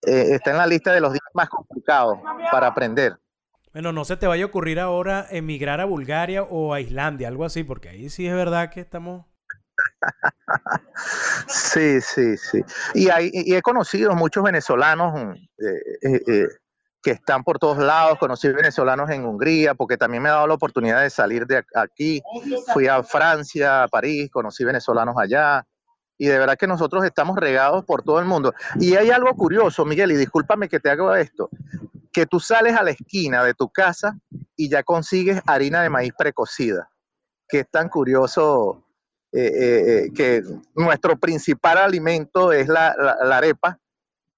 eh, 0.05 0.35
está 0.35 0.51
en 0.51 0.57
la 0.57 0.67
lista 0.67 0.93
de 0.93 1.01
los 1.01 1.11
días 1.11 1.23
más 1.33 1.49
complicados 1.49 2.19
para 2.51 2.67
aprender. 2.67 3.17
Bueno, 3.73 3.91
no 3.91 4.05
se 4.05 4.17
te 4.17 4.27
vaya 4.27 4.43
a 4.43 4.47
ocurrir 4.47 4.79
ahora 4.79 5.27
emigrar 5.29 5.79
a 5.79 5.85
Bulgaria 5.85 6.43
o 6.43 6.73
a 6.73 6.81
Islandia, 6.81 7.27
algo 7.27 7.45
así, 7.45 7.63
porque 7.63 7.89
ahí 7.89 8.09
sí 8.09 8.27
es 8.27 8.33
verdad 8.33 8.71
que 8.71 8.81
estamos... 8.81 9.25
sí, 11.47 12.01
sí, 12.01 12.35
sí. 12.37 12.61
Y, 12.93 13.09
hay, 13.09 13.29
y 13.31 13.55
he 13.55 13.61
conocido 13.61 14.15
muchos 14.15 14.43
venezolanos 14.43 15.37
eh, 15.57 16.21
eh, 16.27 16.47
que 17.01 17.11
están 17.11 17.43
por 17.43 17.59
todos 17.59 17.77
lados, 17.77 18.17
conocí 18.17 18.47
venezolanos 18.49 19.09
en 19.11 19.23
Hungría, 19.23 19.75
porque 19.75 19.97
también 19.97 20.23
me 20.23 20.29
ha 20.29 20.33
dado 20.33 20.47
la 20.47 20.55
oportunidad 20.55 21.01
de 21.01 21.09
salir 21.09 21.45
de 21.45 21.63
aquí. 21.75 22.21
Fui 22.73 22.87
a 22.87 23.03
Francia, 23.03 23.83
a 23.83 23.87
París, 23.87 24.29
conocí 24.31 24.63
venezolanos 24.63 25.15
allá 25.17 25.65
y 26.19 26.27
de 26.27 26.37
verdad 26.37 26.57
que 26.57 26.67
nosotros 26.67 27.03
estamos 27.05 27.37
regados 27.37 27.85
por 27.85 28.03
todo 28.03 28.19
el 28.19 28.25
mundo. 28.25 28.53
Y 28.77 28.95
hay 28.95 29.09
algo 29.09 29.33
curioso, 29.35 29.85
Miguel, 29.85 30.11
y 30.11 30.17
discúlpame 30.17 30.67
que 30.67 30.81
te 30.81 30.89
haga 30.89 31.19
esto, 31.19 31.49
que 32.11 32.25
tú 32.25 32.41
sales 32.41 32.75
a 32.75 32.83
la 32.83 32.91
esquina 32.91 33.43
de 33.43 33.53
tu 33.53 33.69
casa 33.69 34.19
y 34.55 34.69
ya 34.69 34.83
consigues 34.83 35.41
harina 35.47 35.81
de 35.81 35.89
maíz 35.89 36.11
precocida, 36.15 36.89
que 37.47 37.61
es 37.61 37.71
tan 37.71 37.87
curioso 37.87 38.85
eh, 39.31 39.39
eh, 39.39 40.03
eh, 40.07 40.13
que 40.13 40.43
nuestro 40.75 41.17
principal 41.17 41.77
alimento 41.77 42.51
es 42.51 42.67
la, 42.67 42.89
arepa 43.31 43.79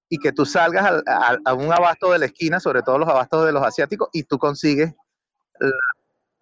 y 0.08 0.18
que 0.18 0.30
tú 0.30 0.46
salgas 0.46 1.02
a, 1.44 1.54
un 1.54 1.72
abasto 1.72 2.12
de 2.12 2.20
la 2.20 2.26
esquina, 2.26 2.60
sobre 2.60 2.82
todo 2.82 2.98
los 2.98 3.08
abastos 3.08 3.44
de 3.44 3.52
los 3.52 3.66
asiáticos, 3.66 4.08
y 4.12 4.22
tú 4.22 4.38
consigues 4.38 4.94
la, 5.58 5.70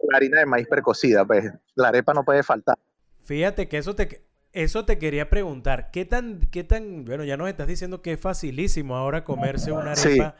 la 0.07 0.17
harina 0.17 0.39
de 0.39 0.45
maíz 0.45 0.67
precocida, 0.67 1.25
pues 1.25 1.51
la 1.73 1.87
arepa 1.87 2.13
no 2.13 2.23
puede 2.23 2.43
faltar. 2.43 2.77
Fíjate 3.23 3.67
que 3.67 3.77
eso 3.77 3.95
te, 3.95 4.30
eso 4.53 4.85
te 4.85 4.97
quería 4.97 5.29
preguntar, 5.29 5.91
¿qué 5.91 6.05
tan, 6.05 6.41
qué 6.51 6.63
tan, 6.63 7.05
bueno, 7.05 7.23
ya 7.23 7.37
nos 7.37 7.49
estás 7.49 7.67
diciendo 7.67 8.01
que 8.01 8.13
es 8.13 8.19
facilísimo 8.19 8.95
ahora 8.95 9.23
comerse 9.23 9.71
una 9.71 9.93
arepa 9.93 10.35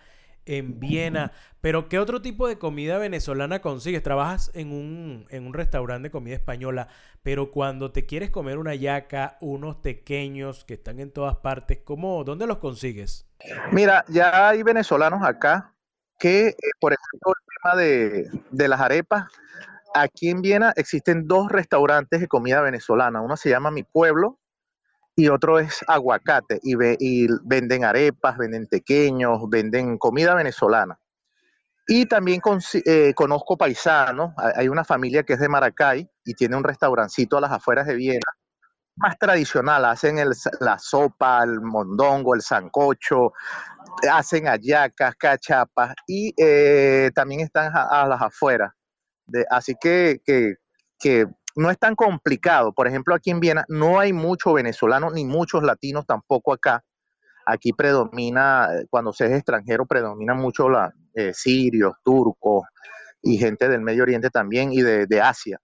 en 0.46 0.80
Viena. 0.80 1.32
Pero 1.62 1.90
¿qué 1.90 2.00
otro 2.00 2.22
tipo 2.22 2.48
de 2.48 2.58
comida 2.58 2.98
venezolana 2.98 3.62
consigues? 3.62 4.02
Trabajas 4.02 4.52
en 4.54 4.72
un, 4.72 5.26
en 5.30 5.46
un 5.46 5.54
restaurante 5.54 6.08
de 6.08 6.12
comida 6.12 6.36
española, 6.36 6.88
pero 7.22 7.52
cuando 7.52 7.92
te 7.92 8.06
quieres 8.06 8.32
comer 8.32 8.58
una 8.58 8.74
yaca, 8.76 9.38
unos 9.42 9.78
pequeños 9.78 10.66
que 10.66 10.76
están 10.76 11.00
en 11.00 11.12
todas 11.12 11.36
partes, 11.38 11.80
¿cómo, 11.84 12.24
¿dónde 12.24 12.48
los 12.48 12.58
consigues? 12.58 13.28
Mira, 13.72 14.04
ya 14.08 14.50
hay 14.50 14.64
venezolanos 14.64 15.24
acá 15.24 15.74
que, 16.18 16.48
eh, 16.48 16.56
por 16.80 16.94
ejemplo, 16.94 17.34
el 17.34 17.62
tema 17.62 17.82
de, 17.82 18.42
de 18.52 18.68
las 18.68 18.80
arepas, 18.82 19.26
aquí 19.94 20.30
en 20.30 20.42
Viena 20.42 20.74
existen 20.76 21.28
dos 21.28 21.50
restaurantes 21.50 22.20
de 22.20 22.28
comida 22.28 22.62
venezolana. 22.62 23.22
Uno 23.22 23.38
se 23.38 23.50
llama 23.50 23.72
Mi 23.72 23.84
Pueblo 23.84 24.40
y 25.16 25.30
otro 25.30 25.60
es 25.60 25.84
Aguacate. 25.88 26.60
Y, 26.64 27.28
venden 27.44 27.86
arepas, 27.86 28.38
venden 28.38 28.68
pequeños, 28.68 29.40
venden 29.50 29.98
comida 29.98 30.36
venezolana. 30.36 31.00
Y 31.88 32.06
también 32.06 32.42
eh, 32.86 33.14
conozco 33.14 33.58
paisanos. 33.58 34.34
Hay 34.56 34.68
una 34.68 34.84
familia 34.84 35.24
que 35.24 35.34
es 35.34 35.40
de 35.40 35.50
Maracay 35.50 36.10
y 36.24 36.34
tiene 36.34 36.56
un 36.56 36.64
restaurancito 36.64 37.38
a 37.38 37.42
las 37.42 37.52
afueras 37.52 37.88
de 37.88 37.96
Viena. 37.96 38.32
Más 38.96 39.18
tradicional, 39.18 39.86
hacen 39.86 40.18
la 40.60 40.78
sopa, 40.78 41.44
el 41.44 41.62
mondongo, 41.62 42.36
el 42.36 42.42
sancocho, 42.42 43.34
hacen 44.12 44.48
ayacas, 44.48 45.16
cachapas 45.16 45.96
y 46.06 46.34
eh, 46.38 47.10
también 47.16 47.42
están 47.42 47.72
a, 47.74 48.06
las 48.06 48.22
afueras 48.22 48.72
así 49.50 49.76
que, 49.80 50.22
que, 50.26 51.26
no 51.56 51.70
es 51.70 51.78
tan 51.78 51.96
complicado. 51.96 52.74
Por 52.74 52.88
ejemplo, 52.88 53.14
aquí 53.14 53.30
en 53.30 53.42
Viena 53.42 53.66
no 53.68 54.00
hay 54.00 54.14
muchos 54.14 54.54
venezolanos 54.54 55.14
ni 55.14 55.26
muchos 55.26 55.64
latinos 55.64 56.06
tampoco 56.06 56.54
acá. 56.54 56.84
Aquí 57.46 57.74
predomina, 57.74 58.70
cuando 58.90 59.12
se 59.12 59.36
extranjero, 59.36 59.86
predomina 59.86 60.34
mucho 60.34 60.70
la, 60.70 60.94
eh, 61.14 61.34
sirios, 61.34 61.96
turcos 62.04 62.64
y 63.22 63.38
gente 63.38 63.68
del 63.68 63.82
Medio 63.82 64.04
Oriente 64.04 64.30
también 64.30 64.72
y 64.72 64.82
de, 64.82 65.22
Asia. 65.22 65.60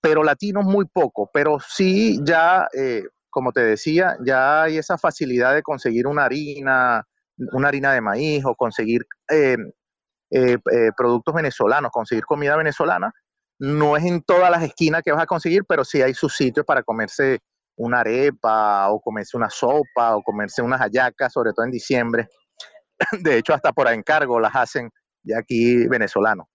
Pero 0.00 0.24
latinos 0.24 0.64
muy 0.64 0.86
poco, 0.86 1.30
pero 1.32 1.58
sí 1.60 2.18
ya, 2.24 2.66
eh, 2.76 3.04
como 3.28 3.52
te 3.52 3.60
decía, 3.60 4.16
ya 4.24 4.64
hay 4.64 4.78
esa 4.78 4.98
facilidad 4.98 5.54
de 5.54 5.62
conseguir 5.62 6.06
una 6.06 6.24
harina, 6.24 7.06
una 7.52 7.68
harina 7.68 7.92
de 7.92 8.00
maíz 8.00 8.44
o 8.44 8.54
conseguir 8.54 9.06
eh, 9.30 9.56
eh, 10.30 10.56
eh, 10.72 10.90
productos 10.96 11.34
venezolanos, 11.34 11.90
conseguir 11.90 12.24
comida 12.24 12.56
venezolana. 12.56 13.12
No 13.58 13.96
es 13.96 14.04
en 14.04 14.22
todas 14.22 14.50
las 14.50 14.62
esquinas 14.62 15.02
que 15.02 15.12
vas 15.12 15.22
a 15.22 15.26
conseguir, 15.26 15.64
pero 15.68 15.84
sí 15.84 16.00
hay 16.00 16.14
sus 16.14 16.34
sitios 16.34 16.64
para 16.64 16.82
comerse 16.82 17.40
una 17.76 18.00
arepa 18.00 18.90
o 18.90 19.00
comerse 19.00 19.36
una 19.36 19.50
sopa 19.50 20.16
o 20.16 20.22
comerse 20.22 20.62
unas 20.62 20.80
hallacas, 20.80 21.32
sobre 21.32 21.52
todo 21.52 21.64
en 21.64 21.72
diciembre. 21.72 22.28
De 23.20 23.38
hecho, 23.38 23.54
hasta 23.54 23.72
por 23.72 23.88
encargo 23.88 24.38
las 24.40 24.54
hacen 24.54 24.90
de 25.22 25.36
aquí 25.36 25.86
venezolanos. 25.88 26.46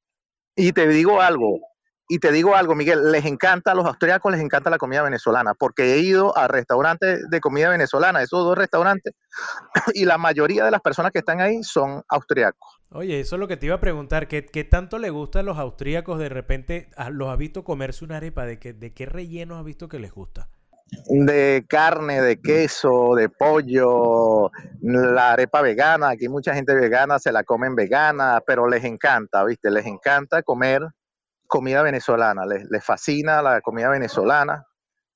Y 0.55 0.71
te 0.71 0.87
digo 0.87 1.21
algo, 1.21 1.59
y 2.07 2.19
te 2.19 2.31
digo 2.31 2.55
algo, 2.55 2.75
Miguel, 2.75 3.11
les 3.11 3.25
encanta, 3.25 3.71
a 3.71 3.75
los 3.75 3.85
austriacos 3.85 4.31
les 4.31 4.41
encanta 4.41 4.69
la 4.69 4.77
comida 4.77 5.01
venezolana, 5.01 5.53
porque 5.53 5.93
he 5.93 5.99
ido 5.99 6.37
a 6.37 6.47
restaurantes 6.47 7.27
de 7.29 7.39
comida 7.39 7.69
venezolana, 7.69 8.21
esos 8.21 8.43
dos 8.43 8.57
restaurantes, 8.57 9.13
y 9.93 10.05
la 10.05 10.17
mayoría 10.17 10.65
de 10.65 10.71
las 10.71 10.81
personas 10.81 11.11
que 11.11 11.19
están 11.19 11.41
ahí 11.41 11.63
son 11.63 12.03
austriacos. 12.07 12.81
Oye, 12.89 13.19
eso 13.19 13.35
es 13.35 13.39
lo 13.39 13.47
que 13.47 13.57
te 13.57 13.65
iba 13.65 13.75
a 13.75 13.79
preguntar, 13.79 14.27
¿qué, 14.27 14.45
qué 14.45 14.63
tanto 14.63 14.99
le 14.99 15.09
gusta 15.09 15.39
a 15.39 15.43
los 15.43 15.57
austríacos 15.57 16.19
de 16.19 16.29
repente? 16.29 16.89
¿Los 17.11 17.29
has 17.29 17.37
visto 17.37 17.63
comerse 17.63 18.05
una 18.05 18.17
arepa? 18.17 18.45
¿De 18.45 18.59
qué, 18.59 18.73
de 18.73 18.93
qué 18.93 19.05
relleno 19.05 19.57
has 19.57 19.65
visto 19.65 19.89
que 19.89 19.99
les 19.99 20.11
gusta? 20.11 20.49
de 21.07 21.65
carne, 21.67 22.21
de 22.21 22.39
queso, 22.39 23.15
de 23.15 23.29
pollo, 23.29 24.51
la 24.81 25.31
arepa 25.31 25.61
vegana, 25.61 26.09
aquí 26.09 26.29
mucha 26.29 26.53
gente 26.53 26.75
vegana 26.75 27.19
se 27.19 27.31
la 27.31 27.43
comen 27.43 27.75
vegana, 27.75 28.41
pero 28.45 28.67
les 28.67 28.83
encanta, 28.83 29.43
¿viste? 29.43 29.71
Les 29.71 29.85
encanta 29.85 30.43
comer 30.43 30.83
comida 31.47 31.81
venezolana, 31.81 32.45
les, 32.45 32.83
fascina 32.83 33.41
la 33.41 33.61
comida 33.61 33.89
venezolana 33.89 34.65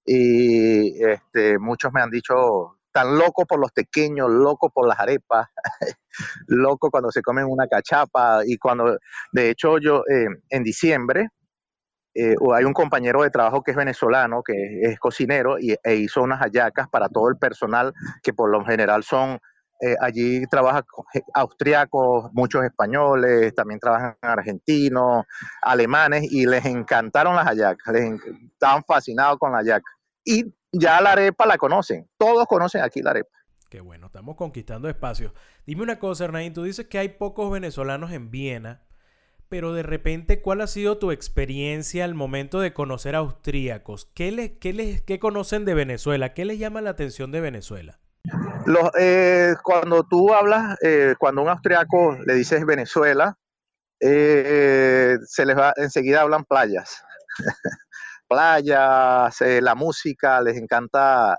y 0.05 1.03
este, 1.03 1.59
muchos 1.59 1.91
me 1.93 2.01
han 2.01 2.09
dicho, 2.09 2.79
tan 2.91 3.17
loco 3.17 3.45
por 3.45 3.59
los 3.59 3.71
pequeños, 3.71 4.29
loco 4.29 4.69
por 4.69 4.87
las 4.87 4.99
arepas, 4.99 5.47
loco 6.47 6.89
cuando 6.89 7.11
se 7.11 7.21
comen 7.21 7.45
una 7.45 7.67
cachapa 7.67 8.41
y 8.45 8.57
cuando, 8.57 8.97
de 9.31 9.49
hecho 9.49 9.77
yo 9.77 10.03
eh, 10.09 10.27
en 10.49 10.63
diciembre, 10.63 11.29
eh, 12.15 12.35
hay 12.55 12.65
un 12.65 12.73
compañero 12.73 13.21
de 13.21 13.29
trabajo 13.29 13.61
que 13.61 13.71
es 13.71 13.77
venezolano, 13.77 14.41
que 14.43 14.81
es 14.81 14.99
cocinero 14.99 15.59
y, 15.59 15.75
e 15.83 15.95
hizo 15.95 16.21
unas 16.21 16.39
hallacas 16.39 16.89
para 16.89 17.07
todo 17.07 17.29
el 17.29 17.37
personal, 17.37 17.93
que 18.23 18.33
por 18.33 18.49
lo 18.49 18.65
general 18.65 19.03
son 19.03 19.39
eh, 19.81 19.95
allí 20.01 20.45
trabaja 20.47 20.85
austriacos, 21.33 22.31
muchos 22.33 22.63
españoles, 22.65 23.53
también 23.55 23.79
trabajan 23.79 24.17
argentinos, 24.21 25.25
alemanes, 25.61 26.31
y 26.31 26.45
les 26.45 26.65
encantaron 26.65 27.35
las 27.35 27.45
hallacas, 27.45 27.93
les 27.93 28.19
estaban 28.51 28.83
fascinados 28.83 29.37
con 29.37 29.51
la 29.51 29.59
hallaca. 29.59 29.89
Y 30.25 30.53
ya 30.71 30.99
la 31.01 31.13
arepa 31.13 31.45
la 31.45 31.57
conocen, 31.57 32.09
todos 32.17 32.45
conocen 32.47 32.81
aquí 32.81 33.01
la 33.01 33.11
arepa. 33.11 33.29
Qué 33.69 33.81
bueno, 33.81 34.07
estamos 34.07 34.35
conquistando 34.35 34.89
espacios. 34.89 35.31
Dime 35.65 35.83
una 35.83 35.99
cosa, 35.99 36.25
Hernán, 36.25 36.53
tú 36.53 36.63
dices 36.63 36.87
que 36.87 36.99
hay 36.99 37.09
pocos 37.09 37.51
venezolanos 37.51 38.11
en 38.11 38.31
Viena, 38.31 38.83
pero 39.47 39.73
de 39.73 39.83
repente, 39.83 40.41
¿cuál 40.41 40.61
ha 40.61 40.67
sido 40.67 40.97
tu 40.97 41.11
experiencia 41.11 42.03
al 42.03 42.15
momento 42.15 42.59
de 42.59 42.73
conocer 42.73 43.15
austríacos? 43.15 44.05
¿Qué, 44.13 44.31
les, 44.31 44.51
qué, 44.51 44.73
les, 44.73 45.01
¿Qué 45.01 45.19
conocen 45.19 45.65
de 45.65 45.73
Venezuela? 45.73 46.33
¿Qué 46.33 46.45
les 46.45 46.59
llama 46.59 46.81
la 46.81 46.91
atención 46.91 47.31
de 47.31 47.41
Venezuela? 47.41 47.99
Los, 48.65 48.91
eh, 48.99 49.55
cuando 49.63 50.03
tú 50.03 50.33
hablas, 50.33 50.77
eh, 50.81 51.15
cuando 51.17 51.41
un 51.41 51.49
austriaco 51.49 52.17
le 52.25 52.33
dices 52.35 52.65
Venezuela, 52.65 53.35
eh, 53.99 55.17
se 55.25 55.45
les 55.45 55.57
va, 55.57 55.73
enseguida 55.77 56.21
hablan 56.21 56.45
playas. 56.45 57.03
playas, 58.27 59.41
la 59.61 59.75
música, 59.75 60.41
les 60.41 60.57
encanta 60.57 61.37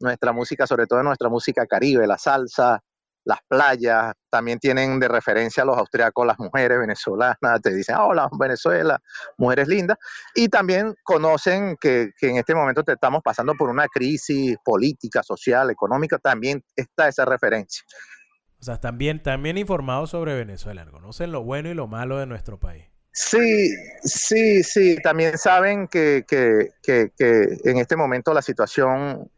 nuestra 0.00 0.32
música, 0.32 0.66
sobre 0.66 0.86
todo 0.86 1.02
nuestra 1.02 1.28
música 1.28 1.66
caribe, 1.66 2.06
la 2.06 2.18
salsa, 2.18 2.80
las 3.24 3.38
playas, 3.46 4.14
también 4.30 4.58
tienen 4.58 4.98
de 4.98 5.08
referencia 5.08 5.62
a 5.62 5.66
los 5.66 5.76
austriacos 5.76 6.26
las 6.26 6.38
mujeres 6.38 6.78
venezolanas, 6.78 7.60
te 7.62 7.74
dicen, 7.74 7.96
hola 7.96 8.28
Venezuela, 8.38 9.00
mujeres 9.36 9.68
lindas, 9.68 9.98
y 10.34 10.48
también 10.48 10.94
conocen 11.02 11.76
que, 11.80 12.10
en 12.20 12.36
este 12.36 12.54
momento 12.54 12.82
te 12.82 12.92
estamos 12.92 13.22
pasando 13.22 13.54
por 13.54 13.68
una 13.68 13.86
crisis 13.88 14.56
política, 14.64 15.22
social, 15.22 15.70
económica, 15.70 16.18
también 16.18 16.62
está 16.74 17.08
esa 17.08 17.24
referencia. 17.24 17.84
O 18.60 18.62
sea, 18.62 18.78
también, 18.78 19.22
también 19.22 19.58
informados 19.58 20.10
sobre 20.10 20.34
Venezuela, 20.34 20.86
conocen 20.90 21.32
lo 21.32 21.42
bueno 21.42 21.68
y 21.68 21.74
lo 21.74 21.86
malo 21.86 22.18
de 22.18 22.26
nuestro 22.26 22.58
país. 22.58 22.84
Sí, 23.12 23.70
sí, 24.02 24.62
sí, 24.62 24.96
también 25.02 25.36
saben 25.36 25.88
que, 25.88 26.24
que, 26.28 26.70
que, 26.82 27.10
que 27.16 27.58
en 27.64 27.78
este 27.78 27.96
momento 27.96 28.32
la 28.32 28.42
situación, 28.42 29.28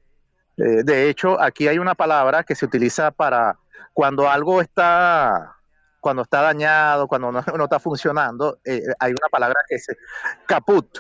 eh, 0.59 0.83
de 0.85 1.09
hecho, 1.09 1.41
aquí 1.41 1.69
hay 1.69 1.79
una 1.79 1.95
palabra 1.95 2.45
que 2.45 2.55
se 2.55 2.67
utiliza 2.67 3.11
para 3.11 3.59
cuando 3.93 4.29
algo 4.29 4.61
está 4.61 5.57
cuando 6.03 6.23
está 6.23 6.43
dañado, 6.43 7.07
cuando 7.07 7.31
no, 7.31 7.39
está 7.65 7.79
funcionando, 7.79 8.59
eh, 8.65 8.83
hay 8.99 9.13
una 9.13 9.29
palabra 9.31 9.61
que 9.69 9.77
es 9.77 9.87
caput. 10.47 10.99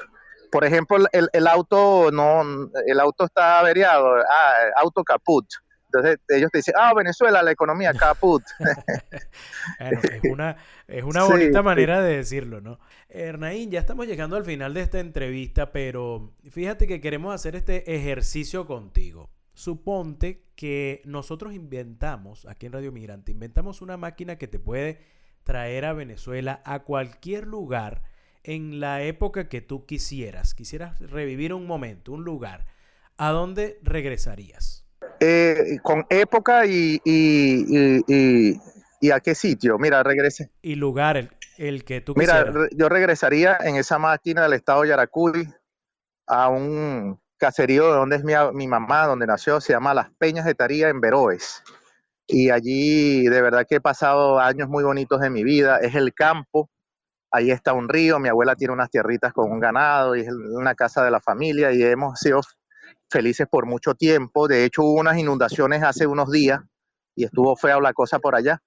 Por 0.50 0.64
ejemplo, 0.64 0.98
el, 1.10 1.46
auto 1.48 2.10
no, 2.12 2.42
el 2.86 3.00
auto 3.00 3.24
está 3.24 3.58
averiado, 3.58 4.06
ah, 4.16 4.54
auto 4.76 5.02
caput. 5.02 5.46
Entonces 5.86 6.20
ellos 6.28 6.50
te 6.50 6.58
dicen, 6.58 6.74
ah, 6.78 6.94
Venezuela, 6.94 7.42
la 7.42 7.50
economía 7.50 7.92
caput. 7.92 8.42
es 9.78 10.20
una, 10.30 10.56
es 10.86 11.02
una 11.02 11.24
bonita 11.24 11.62
manera 11.62 12.00
de 12.00 12.18
decirlo, 12.18 12.60
¿no? 12.60 12.78
Hernaín, 13.08 13.70
ya 13.70 13.80
estamos 13.80 14.06
llegando 14.06 14.36
al 14.36 14.44
final 14.44 14.72
de 14.72 14.82
esta 14.82 15.00
entrevista, 15.00 15.72
pero 15.72 16.32
fíjate 16.50 16.86
que 16.86 17.00
queremos 17.00 17.34
hacer 17.34 17.56
este 17.56 17.94
ejercicio 17.94 18.66
contigo. 18.66 19.30
Suponte 19.54 20.44
que 20.62 21.02
nosotros 21.04 21.54
inventamos, 21.54 22.46
aquí 22.46 22.66
en 22.66 22.72
Radio 22.72 22.92
Migrante, 22.92 23.32
inventamos 23.32 23.82
una 23.82 23.96
máquina 23.96 24.38
que 24.38 24.46
te 24.46 24.60
puede 24.60 25.00
traer 25.42 25.84
a 25.84 25.92
Venezuela 25.92 26.62
a 26.64 26.84
cualquier 26.84 27.48
lugar 27.48 28.04
en 28.44 28.78
la 28.78 29.02
época 29.02 29.48
que 29.48 29.60
tú 29.60 29.86
quisieras. 29.86 30.54
Quisieras 30.54 31.00
revivir 31.00 31.52
un 31.52 31.66
momento, 31.66 32.12
un 32.12 32.22
lugar. 32.22 32.66
¿A 33.16 33.30
dónde 33.30 33.80
regresarías? 33.82 34.86
Eh, 35.18 35.78
con 35.82 36.06
época 36.08 36.64
y, 36.64 37.00
y, 37.04 39.10
a 39.10 39.18
qué 39.18 39.34
sitio. 39.34 39.80
Mira, 39.80 40.04
regrese. 40.04 40.52
Y 40.62 40.76
lugar, 40.76 41.16
el, 41.16 41.30
el 41.58 41.82
que 41.82 42.02
tú 42.02 42.14
quisieras. 42.14 42.54
Mira, 42.54 42.68
yo 42.70 42.88
regresaría 42.88 43.58
en 43.64 43.74
esa 43.74 43.98
máquina 43.98 44.44
del 44.44 44.52
estado 44.52 44.82
de 44.82 44.90
Yaracuy 44.90 45.48
a 46.28 46.50
un 46.50 47.20
caserío 47.42 47.86
de 47.86 47.96
donde 47.96 48.16
es 48.16 48.24
mi, 48.54 48.68
mamá, 48.68 49.08
donde 49.08 49.26
nació, 49.26 49.60
se 49.60 49.72
llama 49.72 49.94
Las 49.94 50.10
Peñas 50.16 50.44
de 50.44 50.54
Taría 50.54 50.90
en 50.90 51.00
Veroes. 51.00 51.64
Y 52.28 52.50
allí 52.50 53.24
de 53.24 53.42
verdad 53.42 53.66
que 53.68 53.76
he 53.76 53.80
pasado 53.80 54.38
años 54.38 54.68
muy 54.68 54.84
bonitos 54.84 55.20
de 55.20 55.28
mi 55.28 55.42
vida. 55.42 55.78
Es 55.78 55.96
el 55.96 56.14
campo, 56.14 56.70
ahí 57.32 57.50
está 57.50 57.72
un 57.72 57.88
río, 57.88 58.20
mi 58.20 58.28
abuela 58.28 58.54
tiene 58.54 58.74
unas 58.74 58.90
tierritas 58.90 59.32
con 59.32 59.50
un 59.50 59.58
ganado 59.58 60.14
y 60.14 60.20
es 60.20 60.28
una 60.28 60.76
casa 60.76 61.04
de 61.04 61.10
la 61.10 61.20
familia 61.20 61.72
y 61.72 61.82
hemos 61.82 62.20
sido 62.20 62.42
felices 63.10 63.48
por 63.50 63.66
mucho 63.66 63.94
tiempo. 63.94 64.46
De 64.46 64.64
hecho 64.64 64.84
hubo 64.84 65.00
unas 65.00 65.18
inundaciones 65.18 65.82
hace 65.82 66.06
unos 66.06 66.30
días 66.30 66.60
y 67.16 67.24
estuvo 67.24 67.56
fea 67.56 67.80
la 67.80 67.92
cosa 67.92 68.20
por 68.20 68.36
allá. 68.36 68.62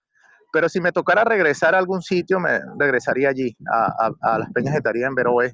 Pero 0.52 0.68
si 0.68 0.82
me 0.82 0.92
tocara 0.92 1.24
regresar 1.24 1.76
a 1.76 1.78
algún 1.78 2.02
sitio, 2.02 2.42
me 2.42 2.60
regresaría 2.78 3.30
allí, 3.30 3.56
a, 3.72 4.38
las 4.38 4.52
Peñas 4.52 4.74
de 4.74 4.82
Taría 4.82 5.08
en 5.08 5.16
Veroe, 5.16 5.54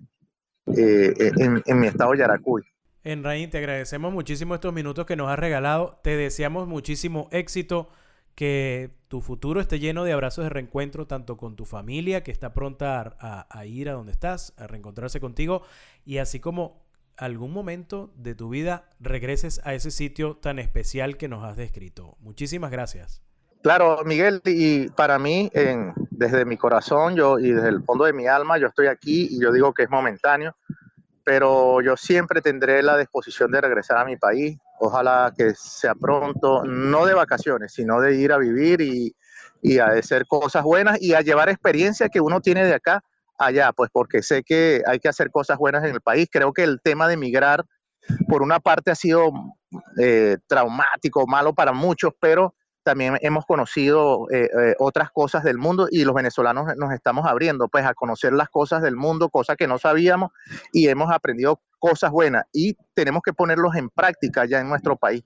eh, 0.75 1.13
en, 1.37 1.61
en 1.63 1.79
mi 1.79 1.85
estado 1.85 2.13
de 2.13 2.17
Yaracuy. 2.17 2.63
Enraín, 3.03 3.49
te 3.49 3.57
agradecemos 3.57 4.13
muchísimo 4.13 4.53
estos 4.53 4.73
minutos 4.73 5.05
que 5.05 5.15
nos 5.15 5.29
has 5.29 5.39
regalado. 5.39 5.99
Te 6.03 6.15
deseamos 6.15 6.67
muchísimo 6.67 7.27
éxito, 7.31 7.89
que 8.35 8.91
tu 9.07 9.21
futuro 9.21 9.59
esté 9.59 9.79
lleno 9.79 10.03
de 10.03 10.13
abrazos 10.13 10.45
de 10.45 10.49
reencuentro, 10.49 11.07
tanto 11.07 11.37
con 11.37 11.55
tu 11.55 11.65
familia, 11.65 12.23
que 12.23 12.31
está 12.31 12.53
pronta 12.53 13.15
a, 13.19 13.65
ir 13.65 13.89
a 13.89 13.93
donde 13.93 14.11
estás, 14.11 14.53
a 14.57 14.67
reencontrarse 14.67 15.19
contigo, 15.19 15.63
y 16.05 16.19
así 16.19 16.39
como 16.39 16.81
algún 17.17 17.51
momento 17.51 18.11
de 18.15 18.35
tu 18.35 18.49
vida 18.49 18.89
regreses 18.99 19.61
a 19.63 19.73
ese 19.73 19.91
sitio 19.91 20.37
tan 20.37 20.59
especial 20.59 21.17
que 21.17 21.27
nos 21.27 21.43
has 21.43 21.57
descrito. 21.57 22.17
Muchísimas 22.19 22.71
gracias. 22.71 23.21
Claro, 23.61 24.03
Miguel, 24.05 24.41
y 24.45 24.89
para 24.89 25.19
mí, 25.19 25.51
desde 26.09 26.45
mi 26.45 26.57
corazón 26.57 27.15
yo 27.15 27.37
y 27.37 27.51
desde 27.51 27.69
el 27.69 27.83
fondo 27.83 28.05
de 28.05 28.13
mi 28.13 28.25
alma, 28.25 28.57
yo 28.57 28.67
estoy 28.67 28.87
aquí 28.87 29.27
y 29.29 29.39
yo 29.39 29.51
digo 29.51 29.73
que 29.73 29.83
es 29.83 29.89
momentáneo 29.89 30.55
pero 31.31 31.79
yo 31.79 31.95
siempre 31.95 32.41
tendré 32.41 32.83
la 32.83 32.97
disposición 32.97 33.51
de 33.51 33.61
regresar 33.61 33.97
a 33.97 34.03
mi 34.03 34.17
país. 34.17 34.57
Ojalá 34.81 35.33
que 35.33 35.53
sea 35.55 35.95
pronto, 35.95 36.65
no 36.65 37.05
de 37.05 37.13
vacaciones, 37.13 37.71
sino 37.71 38.01
de 38.01 38.17
ir 38.17 38.33
a 38.33 38.37
vivir 38.37 38.81
y, 38.81 39.15
a 39.79 39.85
hacer 39.97 40.27
cosas 40.27 40.61
buenas 40.61 41.01
y 41.01 41.13
a 41.13 41.21
llevar 41.21 41.47
experiencia 41.47 42.09
que 42.09 42.19
uno 42.19 42.41
tiene 42.41 42.65
de 42.65 42.73
acá 42.73 43.01
allá, 43.37 43.71
pues 43.71 43.89
porque 43.93 44.21
sé 44.21 44.43
que 44.43 44.83
hay 44.85 44.99
que 44.99 45.07
hacer 45.07 45.31
cosas 45.31 45.57
buenas 45.57 45.85
en 45.85 45.91
el 45.91 46.01
país. 46.01 46.27
Creo 46.29 46.51
que 46.51 46.63
el 46.63 46.81
tema 46.81 47.07
de 47.07 47.13
emigrar, 47.13 47.63
por 48.27 48.41
una 48.41 48.59
parte, 48.59 48.91
ha 48.91 48.95
sido 48.95 49.31
eh, 50.01 50.35
traumático, 50.47 51.25
malo 51.27 51.53
para 51.53 51.71
muchos, 51.71 52.11
pero 52.19 52.55
también 52.83 53.17
hemos 53.21 53.45
conocido 53.45 54.27
eh, 54.31 54.49
eh, 54.57 54.75
otras 54.79 55.11
cosas 55.11 55.43
del 55.43 55.57
mundo 55.57 55.87
y 55.89 56.03
los 56.03 56.15
venezolanos 56.15 56.75
nos 56.77 56.93
estamos 56.93 57.25
abriendo 57.25 57.67
pues 57.67 57.85
a 57.85 57.93
conocer 57.93 58.33
las 58.33 58.49
cosas 58.49 58.81
del 58.81 58.95
mundo, 58.95 59.29
cosas 59.29 59.57
que 59.57 59.67
no 59.67 59.77
sabíamos 59.77 60.31
y 60.73 60.87
hemos 60.87 61.11
aprendido 61.11 61.59
cosas 61.79 62.11
buenas 62.11 62.45
y 62.51 62.75
tenemos 62.93 63.21
que 63.23 63.33
ponerlos 63.33 63.75
en 63.75 63.89
práctica 63.89 64.45
ya 64.45 64.59
en 64.59 64.69
nuestro 64.69 64.95
país. 64.95 65.23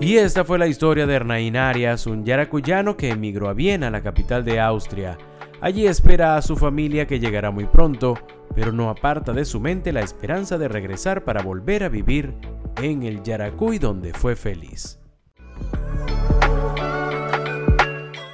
Y 0.00 0.16
esta 0.16 0.46
fue 0.46 0.58
la 0.58 0.66
historia 0.66 1.06
de 1.06 1.14
Hernaín 1.14 1.58
Arias, 1.58 2.06
un 2.06 2.24
yaracuyano 2.24 2.96
que 2.96 3.10
emigró 3.10 3.50
a 3.50 3.52
Viena, 3.52 3.90
la 3.90 4.02
capital 4.02 4.46
de 4.46 4.58
Austria. 4.58 5.18
Allí 5.60 5.86
espera 5.86 6.36
a 6.36 6.42
su 6.42 6.56
familia 6.56 7.06
que 7.06 7.20
llegará 7.20 7.50
muy 7.50 7.66
pronto, 7.66 8.18
pero 8.54 8.72
no 8.72 8.88
aparta 8.88 9.32
de 9.32 9.44
su 9.44 9.60
mente 9.60 9.92
la 9.92 10.00
esperanza 10.00 10.56
de 10.56 10.68
regresar 10.68 11.22
para 11.24 11.42
volver 11.42 11.84
a 11.84 11.90
vivir 11.90 12.34
en 12.80 13.02
el 13.02 13.22
Yaracuy 13.22 13.78
donde 13.78 14.14
fue 14.14 14.36
feliz. 14.36 14.98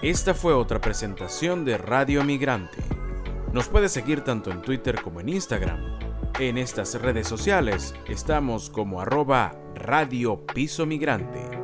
Esta 0.03 0.35
fue 0.35 0.55
otra 0.55 0.81
presentación 0.81 1.65
de 1.65 1.79
Radio 1.79 2.23
Migrante. 2.23 2.79
Nos 3.53 3.69
puede 3.69 3.89
seguir 3.89 4.21
tanto 4.21 4.53
en 4.53 4.63
Twitter 4.63 5.03
como 5.03 5.21
en 5.21 5.31
Instagram. 5.31 5.99
En 6.39 6.59
estas 6.59 6.95
redes 7.01 7.27
sociales 7.27 7.93
estamos 8.07 8.71
como 8.71 9.01
arroba 9.01 9.53
Radio 9.75 10.47
Piso 10.47 10.87
Migrante. 10.87 11.56